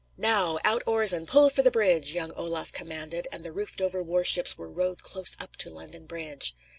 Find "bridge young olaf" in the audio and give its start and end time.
1.69-2.71